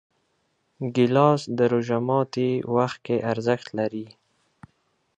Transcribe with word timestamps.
ګیلاس 0.95 1.41
د 1.57 1.59
روژه 1.71 1.99
ماتي 2.07 2.51
وخت 2.75 2.97
کې 3.05 3.15
ارزښت 3.31 3.67
لري. 3.79 4.07